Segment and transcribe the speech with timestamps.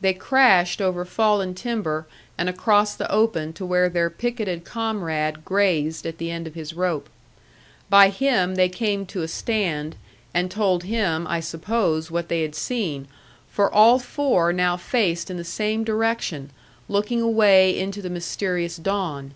[0.00, 2.06] They crashed over fallen timber
[2.38, 6.72] and across the open to where their picketed comrade grazed at the end of his
[6.72, 7.10] rope.
[7.90, 9.96] By him they came to a stand,
[10.32, 13.08] and told him, I suppose, what they had seen;
[13.50, 16.48] for all four now faced in the same direction,
[16.88, 19.34] looking away into the mysterious dawn.